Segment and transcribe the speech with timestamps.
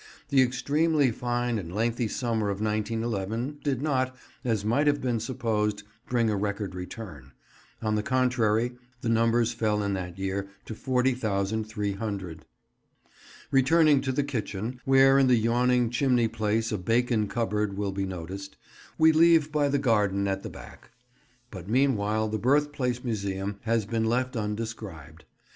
[0.29, 5.83] The extremely fine and lengthy summer of 1911 did not, as might have been supposed,
[6.09, 7.33] bring a record return.
[7.83, 12.45] On the contrary, the numbers fell in that year to 40,300.
[13.51, 18.07] Returning to the kitchen, where in the yawning chimney place a bacon cupboard will be
[18.07, 18.57] noticed,
[18.97, 20.89] we leave by the garden at the back.
[21.51, 25.25] But meanwhile the Birthplace Museum has been left undescribed.